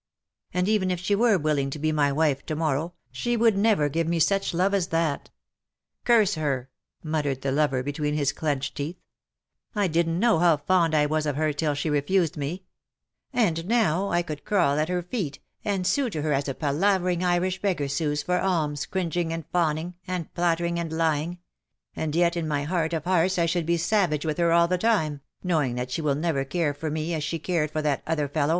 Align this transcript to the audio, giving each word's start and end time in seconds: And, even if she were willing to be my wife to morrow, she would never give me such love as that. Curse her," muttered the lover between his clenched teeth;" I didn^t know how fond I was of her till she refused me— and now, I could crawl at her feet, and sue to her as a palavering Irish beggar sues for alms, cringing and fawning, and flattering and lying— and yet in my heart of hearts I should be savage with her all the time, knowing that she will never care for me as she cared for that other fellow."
And, 0.51 0.67
even 0.67 0.89
if 0.89 0.99
she 0.99 1.13
were 1.13 1.37
willing 1.37 1.69
to 1.69 1.77
be 1.77 1.91
my 1.91 2.11
wife 2.11 2.43
to 2.47 2.55
morrow, 2.55 2.95
she 3.11 3.37
would 3.37 3.55
never 3.55 3.87
give 3.87 4.07
me 4.07 4.17
such 4.19 4.51
love 4.51 4.73
as 4.73 4.87
that. 4.87 5.29
Curse 6.05 6.33
her," 6.33 6.71
muttered 7.03 7.43
the 7.43 7.51
lover 7.51 7.83
between 7.83 8.15
his 8.15 8.31
clenched 8.31 8.73
teeth;" 8.77 8.95
I 9.75 9.87
didn^t 9.87 10.07
know 10.17 10.39
how 10.39 10.57
fond 10.57 10.95
I 10.95 11.05
was 11.05 11.27
of 11.27 11.35
her 11.35 11.53
till 11.53 11.75
she 11.75 11.87
refused 11.87 12.35
me— 12.35 12.63
and 13.31 13.67
now, 13.67 14.09
I 14.09 14.23
could 14.23 14.43
crawl 14.43 14.79
at 14.79 14.89
her 14.89 15.03
feet, 15.03 15.37
and 15.63 15.85
sue 15.85 16.09
to 16.09 16.23
her 16.23 16.33
as 16.33 16.47
a 16.49 16.55
palavering 16.55 17.21
Irish 17.23 17.61
beggar 17.61 17.87
sues 17.87 18.23
for 18.23 18.39
alms, 18.39 18.87
cringing 18.87 19.31
and 19.31 19.45
fawning, 19.53 19.93
and 20.07 20.27
flattering 20.33 20.79
and 20.79 20.91
lying— 20.91 21.37
and 21.95 22.15
yet 22.15 22.35
in 22.35 22.47
my 22.47 22.63
heart 22.63 22.93
of 22.93 23.03
hearts 23.05 23.37
I 23.37 23.45
should 23.45 23.67
be 23.67 23.77
savage 23.77 24.25
with 24.25 24.39
her 24.39 24.51
all 24.51 24.67
the 24.67 24.79
time, 24.79 25.21
knowing 25.43 25.75
that 25.75 25.91
she 25.91 26.01
will 26.01 26.15
never 26.15 26.43
care 26.43 26.73
for 26.73 26.89
me 26.89 27.13
as 27.13 27.23
she 27.23 27.37
cared 27.37 27.69
for 27.69 27.83
that 27.83 28.01
other 28.07 28.27
fellow." 28.27 28.49